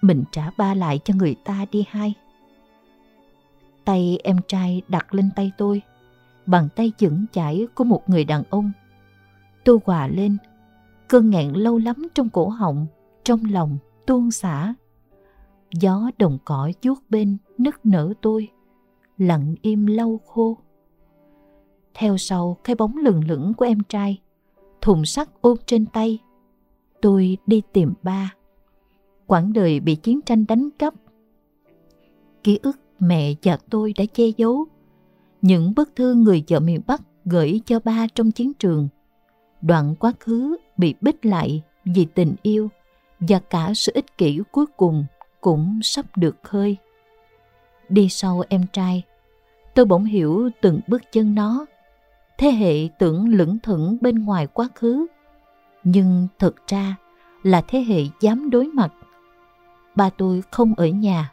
Mình 0.01 0.23
trả 0.31 0.49
ba 0.57 0.73
lại 0.73 0.99
cho 1.03 1.13
người 1.13 1.35
ta 1.45 1.65
đi 1.71 1.85
hai. 1.89 2.13
Tay 3.85 4.19
em 4.23 4.37
trai 4.47 4.81
đặt 4.87 5.13
lên 5.13 5.29
tay 5.35 5.51
tôi, 5.57 5.81
bằng 6.45 6.69
tay 6.75 6.91
chững 6.97 7.25
chãi 7.31 7.67
của 7.75 7.83
một 7.83 8.09
người 8.09 8.23
đàn 8.23 8.43
ông. 8.49 8.71
Tôi 9.63 9.79
hòa 9.85 10.07
lên, 10.07 10.37
cơn 11.07 11.29
nghẹn 11.29 11.53
lâu 11.53 11.77
lắm 11.77 12.07
trong 12.15 12.29
cổ 12.29 12.49
họng, 12.49 12.87
trong 13.23 13.43
lòng 13.51 13.77
tuôn 14.05 14.31
xả. 14.31 14.73
Gió 15.71 16.11
đồng 16.17 16.37
cỏ 16.45 16.71
vuốt 16.81 16.99
bên 17.09 17.37
nức 17.57 17.85
nở 17.85 18.13
tôi, 18.21 18.49
lặng 19.17 19.55
im 19.61 19.85
lâu 19.85 20.19
khô. 20.25 20.57
Theo 21.93 22.17
sau 22.17 22.57
cái 22.63 22.75
bóng 22.75 22.97
lừng 22.97 23.27
lững 23.27 23.53
của 23.53 23.65
em 23.65 23.79
trai, 23.89 24.21
thùng 24.85 25.05
sắt 25.05 25.29
ôm 25.41 25.57
trên 25.65 25.85
tay. 25.85 26.19
Tôi 27.01 27.37
đi 27.47 27.61
tìm 27.73 27.93
ba. 28.03 28.33
Quãng 29.27 29.53
đời 29.53 29.79
bị 29.79 29.95
chiến 29.95 30.21
tranh 30.21 30.45
đánh 30.47 30.69
cắp. 30.79 30.93
Ký 32.43 32.59
ức 32.63 32.79
mẹ 32.99 33.33
và 33.43 33.57
tôi 33.69 33.93
đã 33.97 34.05
che 34.13 34.23
giấu. 34.37 34.65
Những 35.41 35.73
bức 35.75 35.95
thư 35.95 36.13
người 36.13 36.43
vợ 36.47 36.59
miền 36.59 36.81
Bắc 36.87 37.01
gửi 37.25 37.61
cho 37.65 37.79
ba 37.79 38.07
trong 38.15 38.31
chiến 38.31 38.53
trường. 38.53 38.87
Đoạn 39.61 39.95
quá 39.95 40.13
khứ 40.19 40.57
bị 40.77 40.95
bích 41.01 41.25
lại 41.25 41.61
vì 41.85 42.05
tình 42.05 42.35
yêu 42.41 42.69
và 43.19 43.39
cả 43.39 43.71
sự 43.75 43.91
ích 43.95 44.17
kỷ 44.17 44.39
cuối 44.51 44.65
cùng 44.77 45.05
cũng 45.41 45.79
sắp 45.83 46.05
được 46.17 46.35
khơi. 46.43 46.77
Đi 47.89 48.09
sau 48.09 48.43
em 48.49 48.65
trai, 48.73 49.03
tôi 49.75 49.85
bỗng 49.85 50.05
hiểu 50.05 50.49
từng 50.61 50.79
bước 50.87 51.01
chân 51.11 51.35
nó 51.35 51.65
thế 52.37 52.51
hệ 52.51 52.89
tưởng 52.99 53.29
lững 53.29 53.59
thững 53.59 53.97
bên 54.01 54.25
ngoài 54.25 54.47
quá 54.47 54.67
khứ. 54.75 55.05
Nhưng 55.83 56.27
thực 56.39 56.67
ra 56.67 56.95
là 57.43 57.61
thế 57.61 57.79
hệ 57.79 58.01
dám 58.21 58.49
đối 58.49 58.67
mặt. 58.67 58.93
Ba 59.95 60.09
tôi 60.09 60.43
không 60.51 60.73
ở 60.77 60.85
nhà. 60.87 61.31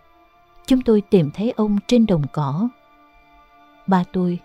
Chúng 0.67 0.81
tôi 0.83 1.01
tìm 1.01 1.31
thấy 1.35 1.51
ông 1.51 1.79
trên 1.87 2.07
đồng 2.07 2.23
cỏ. 2.33 2.69
Ba 3.87 4.05
tôi, 4.13 4.39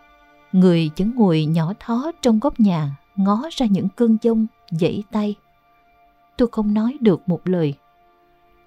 người 0.52 0.92
vẫn 0.98 1.12
ngồi 1.16 1.46
nhỏ 1.46 1.74
thó 1.80 2.12
trong 2.22 2.40
góc 2.40 2.60
nhà, 2.60 2.92
ngó 3.16 3.42
ra 3.52 3.66
những 3.66 3.90
cơn 3.90 4.18
giông 4.22 4.48
dãy 4.70 5.04
tay. 5.12 5.36
Tôi 6.38 6.48
không 6.52 6.74
nói 6.74 6.98
được 7.02 7.30
một 7.30 7.42
lời. 7.44 7.74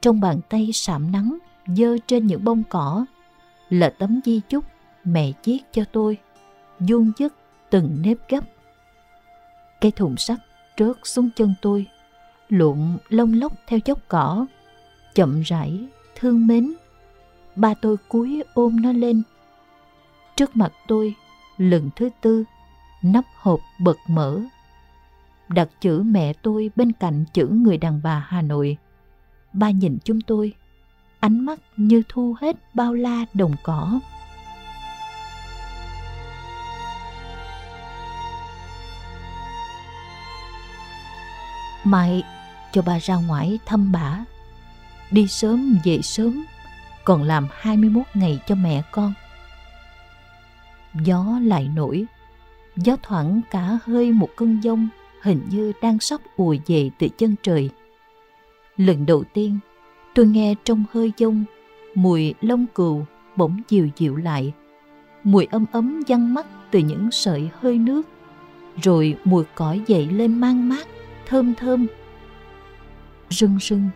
Trong 0.01 0.21
bàn 0.21 0.41
tay 0.49 0.71
sạm 0.73 1.13
nắng, 1.13 1.39
dơ 1.67 1.97
trên 2.07 2.27
những 2.27 2.45
bông 2.45 2.63
cỏ, 2.69 3.05
là 3.69 3.91
tấm 3.99 4.21
di 4.25 4.41
chúc 4.49 4.65
mẹ 5.05 5.33
viết 5.45 5.59
cho 5.73 5.85
tôi, 5.93 6.19
vuông 6.79 7.13
dứt 7.19 7.35
từng 7.71 7.99
nếp 8.03 8.17
gấp. 8.29 8.45
Cái 9.81 9.91
thùng 9.91 10.17
sắt 10.17 10.39
trớt 10.77 10.97
xuống 11.05 11.31
chân 11.37 11.55
tôi, 11.63 11.87
lụn 12.49 12.97
lông 13.09 13.33
lốc 13.33 13.53
theo 13.67 13.81
chốc 13.81 13.99
cỏ, 14.09 14.47
chậm 15.15 15.43
rãi, 15.43 15.87
thương 16.15 16.47
mến. 16.47 16.73
Ba 17.57 17.75
tôi 17.75 17.97
cúi 18.09 18.43
ôm 18.55 18.83
nó 18.83 18.93
lên. 18.93 19.23
Trước 20.37 20.57
mặt 20.57 20.73
tôi, 20.89 21.15
lần 21.57 21.91
thứ 21.97 22.11
tư, 22.21 22.45
nắp 23.03 23.25
hộp 23.37 23.61
bật 23.81 23.97
mở. 24.09 24.41
Đặt 25.49 25.69
chữ 25.81 26.03
mẹ 26.03 26.33
tôi 26.33 26.71
bên 26.77 26.93
cạnh 26.93 27.25
chữ 27.33 27.47
người 27.47 27.77
đàn 27.77 28.01
bà 28.03 28.25
Hà 28.29 28.43
Nội. 28.43 28.77
Ba 29.53 29.71
nhìn 29.71 29.99
chúng 30.05 30.21
tôi, 30.21 30.53
ánh 31.21 31.41
mắt 31.41 31.61
như 31.77 32.03
thu 32.09 32.37
hết 32.41 32.57
bao 32.75 32.95
la 32.95 33.25
đồng 33.35 33.55
cỏ. 33.63 34.01
Mai 41.91 42.23
cho 42.73 42.83
bà 42.83 42.99
ra 42.99 43.17
ngoài 43.17 43.59
thăm 43.67 43.93
bà. 43.93 44.25
Đi 45.11 45.27
sớm 45.27 45.79
về 45.85 46.03
sớm, 46.03 46.45
còn 47.05 47.23
làm 47.23 47.49
21 47.53 48.03
ngày 48.15 48.41
cho 48.47 48.55
mẹ 48.55 48.83
con. 48.91 49.13
Gió 50.95 51.39
lại 51.43 51.71
nổi, 51.75 52.05
gió 52.77 52.97
thoảng 53.03 53.41
cả 53.51 53.79
hơi 53.85 54.13
một 54.13 54.29
cơn 54.37 54.61
giông 54.61 54.89
hình 55.23 55.41
như 55.51 55.73
đang 55.83 55.99
sắp 55.99 56.21
ùa 56.37 56.55
về 56.67 56.91
từ 56.99 57.09
chân 57.09 57.35
trời. 57.43 57.71
Lần 58.77 59.07
đầu 59.07 59.25
tiên, 59.35 59.59
tôi 60.15 60.27
nghe 60.27 60.55
trong 60.65 60.85
hơi 60.93 61.13
giông 61.17 61.45
mùi 61.95 62.35
lông 62.41 62.67
cừu 62.67 63.05
bỗng 63.37 63.61
dịu 63.69 63.89
dịu 63.97 64.17
lại. 64.17 64.53
Mùi 65.25 65.47
ấm 65.51 65.65
ấm 65.73 66.03
văng 66.09 66.35
mắt 66.35 66.47
từ 66.71 66.79
những 66.79 67.11
sợi 67.11 67.51
hơi 67.61 67.79
nước, 67.79 68.03
rồi 68.83 69.17
mùi 69.25 69.45
cỏ 69.55 69.77
dậy 69.87 70.07
lên 70.07 70.41
mang 70.41 70.69
mát 70.69 70.87
thơm 71.31 71.55
thơm. 71.55 71.87
Rưng 73.29 73.59
rưng, 73.61 73.89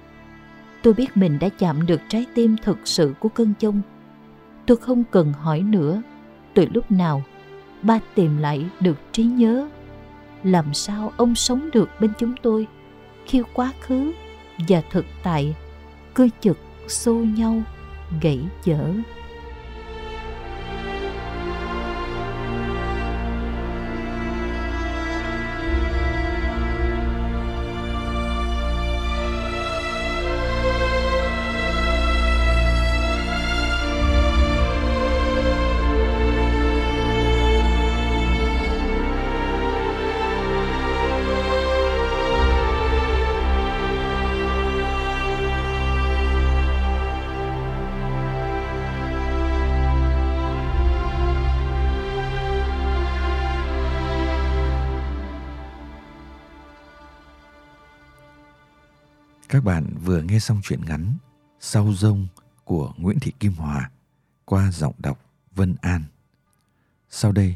tôi 0.82 0.94
biết 0.94 1.16
mình 1.16 1.38
đã 1.38 1.48
chạm 1.48 1.86
được 1.86 2.00
trái 2.08 2.26
tim 2.34 2.56
thực 2.62 2.78
sự 2.84 3.14
của 3.20 3.28
cơn 3.28 3.54
chông. 3.58 3.80
Tôi 4.66 4.76
không 4.76 5.04
cần 5.10 5.32
hỏi 5.32 5.60
nữa, 5.60 6.02
từ 6.54 6.66
lúc 6.74 6.90
nào 6.90 7.22
ba 7.82 7.98
tìm 8.14 8.38
lại 8.38 8.66
được 8.80 8.96
trí 9.12 9.22
nhớ. 9.22 9.68
Làm 10.44 10.74
sao 10.74 11.12
ông 11.16 11.34
sống 11.34 11.70
được 11.72 11.88
bên 12.00 12.12
chúng 12.18 12.34
tôi 12.42 12.66
khi 13.26 13.42
quá 13.52 13.72
khứ 13.80 14.12
và 14.68 14.82
thực 14.90 15.04
tại 15.22 15.54
cứ 16.14 16.28
chực 16.40 16.58
xô 16.88 17.14
nhau 17.14 17.62
gãy 18.20 18.40
dở. 18.64 18.92
Các 59.54 59.64
bạn 59.64 59.86
vừa 60.04 60.22
nghe 60.22 60.38
xong 60.38 60.60
chuyện 60.64 60.80
ngắn 60.86 61.14
Sau 61.60 61.92
rông 61.92 62.26
của 62.64 62.92
Nguyễn 62.96 63.18
Thị 63.20 63.32
Kim 63.40 63.52
Hòa 63.52 63.90
qua 64.44 64.70
giọng 64.72 64.94
đọc 64.98 65.20
Vân 65.54 65.74
An. 65.80 66.02
Sau 67.08 67.32
đây, 67.32 67.54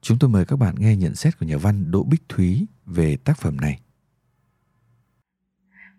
chúng 0.00 0.18
tôi 0.18 0.30
mời 0.30 0.44
các 0.44 0.56
bạn 0.56 0.74
nghe 0.78 0.96
nhận 0.96 1.14
xét 1.14 1.38
của 1.38 1.46
nhà 1.46 1.56
văn 1.56 1.90
Đỗ 1.90 2.02
Bích 2.02 2.22
Thúy 2.28 2.66
về 2.86 3.16
tác 3.16 3.38
phẩm 3.38 3.56
này. 3.60 3.80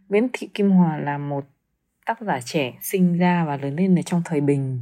Nguyễn 0.09 0.27
Thị 0.33 0.49
Kim 0.53 0.71
Hòa 0.71 0.97
là 0.97 1.17
một 1.17 1.45
tác 2.05 2.21
giả 2.21 2.39
trẻ 2.45 2.77
sinh 2.81 3.17
ra 3.17 3.45
và 3.47 3.57
lớn 3.57 3.75
lên 3.75 3.95
ở 3.95 4.01
trong 4.01 4.21
thời 4.25 4.41
bình 4.41 4.81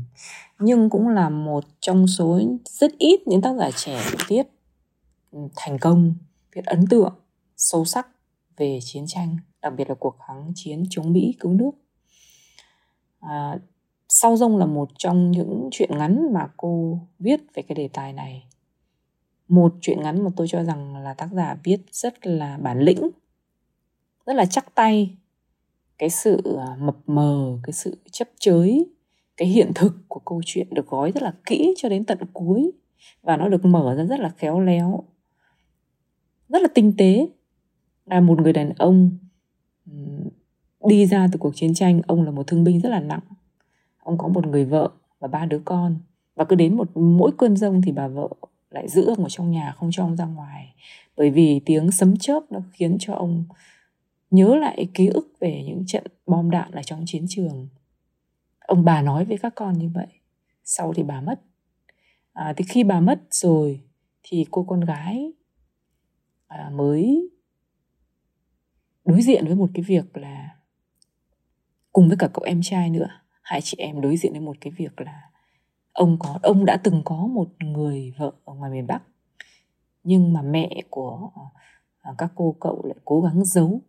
nhưng 0.60 0.90
cũng 0.90 1.08
là 1.08 1.30
một 1.30 1.64
trong 1.80 2.08
số 2.08 2.42
rất 2.66 2.92
ít 2.98 3.28
những 3.28 3.42
tác 3.42 3.54
giả 3.60 3.70
trẻ 3.76 4.04
viết 4.28 4.44
thành 5.56 5.78
công 5.80 6.16
viết 6.56 6.66
ấn 6.66 6.88
tượng 6.88 7.20
sâu 7.58 7.86
sắc 7.86 8.08
về 8.58 8.80
chiến 8.82 9.04
tranh 9.08 9.38
đặc 9.64 9.74
biệt 9.78 9.90
là 9.90 9.96
cuộc 9.96 10.18
kháng 10.28 10.52
chiến 10.56 10.84
chống 10.90 11.14
mỹ 11.14 11.36
cứu 11.40 11.54
nước. 11.54 11.72
À, 13.20 13.60
sau 14.10 14.36
rông 14.36 14.58
là 14.58 14.66
một 14.66 14.90
trong 14.98 15.32
những 15.32 15.70
chuyện 15.72 15.90
ngắn 15.98 16.34
mà 16.34 16.48
cô 16.58 17.00
viết 17.20 17.42
về 17.54 17.64
cái 17.64 17.76
đề 17.76 17.88
tài 17.94 18.14
này. 18.14 18.48
Một 19.48 19.74
chuyện 19.82 20.02
ngắn 20.04 20.24
mà 20.24 20.30
tôi 20.36 20.48
cho 20.48 20.64
rằng 20.64 20.96
là 20.96 21.14
tác 21.14 21.30
giả 21.32 21.58
viết 21.64 21.82
rất 21.92 22.28
là 22.28 22.58
bản 22.58 22.80
lĩnh 22.80 23.10
rất 24.26 24.34
là 24.34 24.46
chắc 24.46 24.76
tay. 24.76 25.18
Cái 25.98 26.10
sự 26.10 26.58
à, 26.60 26.76
mập 26.80 26.98
mờ 27.06 27.58
cái 27.64 27.74
sự 27.74 27.98
chấp 28.12 28.28
chới 28.40 28.86
cái 29.38 29.48
hiện 29.48 29.72
thực 29.76 29.94
của 30.08 30.20
câu 30.20 30.42
chuyện 30.46 30.68
được 30.72 30.88
gói 30.88 31.12
rất 31.12 31.24
là 31.24 31.34
kỹ 31.46 31.74
cho 31.78 31.90
đến 31.90 32.06
tận 32.06 32.18
cuối 32.34 32.72
và 33.22 33.38
nó 33.38 33.50
được 33.50 33.66
mở 33.66 33.96
ra 33.96 34.04
rất 34.04 34.20
là 34.20 34.30
khéo 34.30 34.60
léo 34.60 35.04
rất 36.54 36.62
là 36.62 36.68
tinh 36.74 36.94
tế. 36.98 37.28
Là 38.06 38.22
một 38.22 38.42
người 38.42 38.54
đàn 38.54 38.74
ông 38.74 39.18
đi 40.88 41.06
ra 41.06 41.28
từ 41.32 41.40
cuộc 41.40 41.56
chiến 41.56 41.74
tranh 41.74 42.02
ông 42.08 42.24
là 42.24 42.32
một 42.32 42.48
thương 42.48 42.64
binh 42.64 42.80
rất 42.80 42.90
là 42.90 43.00
nặng. 43.00 43.20
Ông 44.00 44.18
có 44.18 44.28
một 44.28 44.48
người 44.48 44.66
vợ 44.66 44.92
và 45.20 45.28
ba 45.28 45.46
đứa 45.46 45.60
con. 45.66 45.98
Và 46.36 46.46
cứ 46.46 46.56
đến 46.56 46.78
một 46.78 46.98
mỗi 46.98 47.32
cơn 47.38 47.58
rông 47.58 47.82
thì 47.82 47.92
bà 47.92 48.08
vợ 48.08 48.30
lại 48.70 48.90
giữ 48.90 49.06
ông 49.06 49.24
ở 49.24 49.30
trong 49.30 49.52
nhà 49.52 49.74
không 49.78 49.90
cho 49.92 50.04
ông 50.04 50.16
ra 50.16 50.26
ngoài. 50.26 50.76
Bởi 51.18 51.30
vì 51.30 51.62
tiếng 51.66 51.92
sấm 51.92 52.18
chớp 52.18 52.40
nó 52.50 52.60
khiến 52.72 52.98
cho 53.00 53.14
ông 53.14 53.46
nhớ 54.32 54.56
lại 54.56 54.88
ký 54.94 55.08
ức 55.08 55.34
về 55.40 55.64
những 55.68 55.84
trận 55.88 56.04
bom 56.26 56.50
đạn 56.50 56.72
ở 56.72 56.82
trong 56.84 57.04
chiến 57.06 57.26
trường. 57.30 57.68
Ông 58.60 58.86
bà 58.86 59.02
nói 59.02 59.26
với 59.26 59.38
các 59.38 59.56
con 59.56 59.74
như 59.74 59.90
vậy. 59.94 60.08
Sau 60.64 60.94
thì 60.94 61.04
bà 61.04 61.22
mất. 61.22 61.42
À, 62.34 62.54
thì 62.58 62.66
khi 62.68 62.84
bà 62.84 63.00
mất 63.00 63.20
rồi 63.32 63.82
thì 64.24 64.46
cô 64.52 64.64
con 64.64 64.82
gái 64.82 65.32
à, 66.48 66.70
mới 66.74 67.30
đối 69.06 69.22
diện 69.22 69.46
với 69.46 69.56
một 69.56 69.70
cái 69.74 69.84
việc 69.84 70.18
là 70.18 70.50
cùng 71.92 72.08
với 72.08 72.18
cả 72.18 72.28
cậu 72.34 72.44
em 72.44 72.62
trai 72.64 72.90
nữa. 72.90 73.08
Hai 73.42 73.62
chị 73.62 73.78
em 73.78 74.02
đối 74.02 74.18
diện 74.18 74.32
với 74.32 74.42
một 74.42 74.58
cái 74.62 74.74
việc 74.78 75.02
là 75.02 75.30
ông 75.94 76.18
có, 76.20 76.40
ông 76.44 76.66
đã 76.66 76.78
từng 76.78 77.02
có 77.06 77.16
một 77.16 77.48
người 77.60 78.14
vợ 78.18 78.32
ở 78.46 78.54
ngoài 78.54 78.72
miền 78.72 78.88
Bắc, 78.88 79.02
nhưng 80.04 80.34
mà 80.34 80.42
mẹ 80.42 80.82
của 80.90 81.30
à, 82.02 82.12
các 82.18 82.32
cô 82.36 82.56
cậu 82.60 82.82
lại 82.86 82.98
cố 83.06 83.22
gắng 83.22 83.46
giấu, 83.46 83.82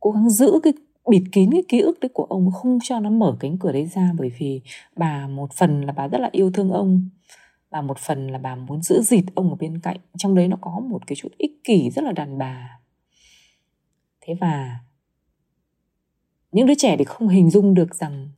cố 0.00 0.10
gắng 0.10 0.30
giữ 0.30 0.60
cái, 0.62 0.72
bịt 1.10 1.22
kín 1.32 1.50
cái 1.52 1.62
ký 1.68 1.80
ức 1.80 2.00
đấy 2.00 2.10
của 2.14 2.24
ông, 2.24 2.50
không 2.52 2.78
cho 2.82 3.00
nó 3.00 3.10
mở 3.10 3.36
cánh 3.40 3.58
cửa 3.58 3.72
đấy 3.72 3.86
ra, 3.86 4.12
bởi 4.18 4.32
vì 4.38 4.62
bà 4.96 5.26
một 5.26 5.52
phần 5.52 5.80
là 5.80 5.92
bà 5.92 6.08
rất 6.08 6.18
là 6.18 6.28
yêu 6.32 6.50
thương 6.50 6.70
ông 6.70 7.08
và 7.70 7.82
một 7.82 7.98
phần 7.98 8.28
là 8.28 8.38
bà 8.38 8.54
muốn 8.54 8.82
giữ 8.82 9.02
dịt 9.02 9.24
ông 9.34 9.50
ở 9.50 9.56
bên 9.56 9.80
cạnh. 9.80 9.96
Trong 10.16 10.34
đấy 10.34 10.48
nó 10.48 10.56
có 10.60 10.80
một 10.80 11.06
cái 11.06 11.16
chút 11.16 11.28
ích 11.38 11.64
kỷ 11.64 11.90
rất 11.90 12.04
là 12.04 12.12
đàn 12.12 12.38
bà 12.38 12.80
thế 14.24 14.34
và 14.40 14.78
những 16.52 16.66
đứa 16.66 16.74
trẻ 16.74 16.96
thì 16.96 17.04
không 17.04 17.28
hình 17.28 17.50
dung 17.50 17.74
được 17.74 17.94
rằng 17.94 18.28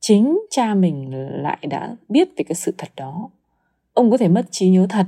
chính 0.00 0.38
cha 0.50 0.74
mình 0.74 1.10
lại 1.42 1.58
đã 1.70 1.96
biết 2.08 2.28
về 2.36 2.44
cái 2.44 2.54
sự 2.54 2.74
thật 2.78 2.88
đó. 2.96 3.30
Ông 3.92 4.10
có 4.10 4.16
thể 4.16 4.28
mất 4.28 4.46
trí 4.50 4.68
nhớ 4.70 4.86
thật. 4.88 5.06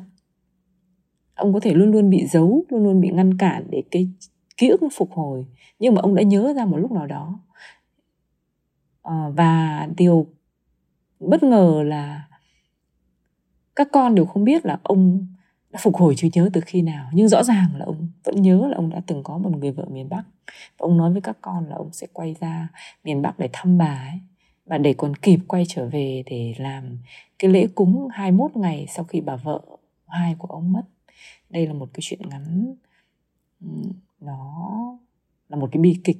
Ông 1.34 1.54
có 1.54 1.60
thể 1.60 1.74
luôn 1.74 1.90
luôn 1.90 2.10
bị 2.10 2.26
giấu 2.26 2.64
luôn 2.68 2.84
luôn 2.84 3.00
bị 3.00 3.08
ngăn 3.08 3.38
cản 3.38 3.66
để 3.70 3.82
cái 3.90 4.08
ký 4.56 4.68
ức 4.68 4.80
phục 4.92 5.12
hồi. 5.12 5.46
Nhưng 5.78 5.94
mà 5.94 6.00
ông 6.00 6.14
đã 6.14 6.22
nhớ 6.22 6.52
ra 6.56 6.64
một 6.64 6.76
lúc 6.76 6.92
nào 6.92 7.06
đó. 7.06 7.40
À, 9.02 9.28
và 9.36 9.88
điều 9.96 10.26
bất 11.20 11.42
ngờ 11.42 11.82
là 11.86 12.28
các 13.76 13.88
con 13.92 14.14
đều 14.14 14.24
không 14.24 14.44
biết 14.44 14.66
là 14.66 14.80
ông 14.82 15.26
đã 15.76 15.80
phục 15.82 15.96
hồi 15.96 16.14
trí 16.16 16.30
nhớ 16.32 16.50
từ 16.52 16.60
khi 16.60 16.82
nào? 16.82 17.10
Nhưng 17.12 17.28
rõ 17.28 17.42
ràng 17.42 17.76
là 17.76 17.84
ông 17.84 18.08
vẫn 18.24 18.42
nhớ 18.42 18.68
là 18.70 18.76
ông 18.76 18.90
đã 18.90 19.00
từng 19.06 19.22
có 19.22 19.38
một 19.38 19.50
người 19.58 19.72
vợ 19.72 19.86
miền 19.90 20.08
Bắc. 20.08 20.22
Và 20.46 20.76
ông 20.78 20.96
nói 20.96 21.12
với 21.12 21.20
các 21.20 21.38
con 21.40 21.68
là 21.68 21.76
ông 21.76 21.92
sẽ 21.92 22.06
quay 22.12 22.36
ra 22.40 22.68
miền 23.04 23.22
Bắc 23.22 23.38
để 23.38 23.48
thăm 23.52 23.78
bà 23.78 24.08
ấy. 24.10 24.20
Và 24.66 24.78
để 24.78 24.94
còn 24.98 25.16
kịp 25.16 25.38
quay 25.46 25.64
trở 25.68 25.88
về 25.88 26.22
để 26.26 26.54
làm 26.58 26.98
cái 27.38 27.50
lễ 27.50 27.66
cúng 27.74 28.08
21 28.10 28.56
ngày 28.56 28.86
sau 28.88 29.04
khi 29.04 29.20
bà 29.20 29.36
vợ 29.36 29.60
hai 30.06 30.34
của 30.38 30.48
ông 30.48 30.72
mất. 30.72 30.82
Đây 31.50 31.66
là 31.66 31.72
một 31.72 31.88
cái 31.94 32.00
chuyện 32.02 32.28
ngắn. 32.28 32.74
Nó 34.20 34.98
là 35.48 35.56
một 35.56 35.68
cái 35.72 35.80
bi 35.80 36.00
kịch. 36.04 36.18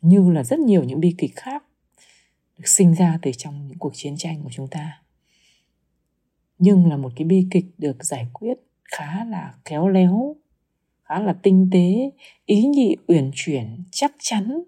Như 0.00 0.30
là 0.30 0.44
rất 0.44 0.58
nhiều 0.58 0.84
những 0.84 1.00
bi 1.00 1.14
kịch 1.18 1.36
khác 1.36 1.64
được 2.58 2.68
sinh 2.68 2.94
ra 2.94 3.18
từ 3.22 3.30
trong 3.36 3.68
những 3.68 3.78
cuộc 3.78 3.92
chiến 3.94 4.16
tranh 4.16 4.42
của 4.42 4.50
chúng 4.52 4.68
ta. 4.68 5.02
Nhưng 6.58 6.86
là 6.86 6.96
một 6.96 7.12
cái 7.16 7.24
bi 7.26 7.46
kịch 7.50 7.66
được 7.78 8.04
giải 8.04 8.26
quyết 8.32 8.58
khá 8.92 9.24
là 9.24 9.54
khéo 9.64 9.88
léo 9.88 10.36
khá 11.02 11.18
là 11.18 11.32
tinh 11.42 11.68
tế 11.72 12.10
ý 12.46 12.62
nhị 12.66 12.96
uyển 13.06 13.30
chuyển 13.34 13.84
chắc 13.92 14.12
chắn 14.18 14.62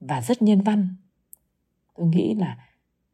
và 0.00 0.20
rất 0.20 0.42
nhân 0.42 0.60
văn 0.60 0.96
tôi 1.94 2.06
nghĩ 2.06 2.34
là 2.34 2.56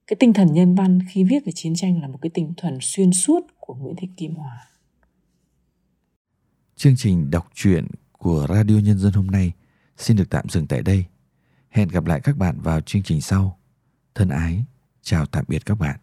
cái 0.06 0.16
tinh 0.20 0.32
thần 0.32 0.52
nhân 0.52 0.74
văn 0.74 0.98
khi 1.10 1.24
viết 1.24 1.38
về 1.46 1.52
chiến 1.54 1.74
tranh 1.74 2.00
là 2.02 2.08
một 2.08 2.18
cái 2.22 2.30
tinh 2.34 2.52
thần 2.56 2.78
xuyên 2.80 3.12
suốt 3.12 3.40
của 3.60 3.74
Nguyễn 3.74 3.96
Thị 3.96 4.08
Kim 4.16 4.34
Hòa. 4.34 4.66
Chương 6.76 6.96
trình 6.96 7.30
đọc 7.30 7.50
truyện 7.54 7.86
của 8.12 8.46
Radio 8.48 8.78
Nhân 8.84 8.98
dân 8.98 9.12
hôm 9.12 9.26
nay 9.26 9.52
xin 9.96 10.16
được 10.16 10.30
tạm 10.30 10.48
dừng 10.48 10.66
tại 10.66 10.82
đây. 10.82 11.04
Hẹn 11.68 11.88
gặp 11.88 12.06
lại 12.06 12.20
các 12.24 12.36
bạn 12.36 12.60
vào 12.60 12.80
chương 12.80 13.02
trình 13.02 13.20
sau. 13.20 13.58
Thân 14.14 14.28
ái, 14.28 14.64
chào 15.02 15.26
tạm 15.26 15.44
biệt 15.48 15.66
các 15.66 15.78
bạn. 15.78 15.96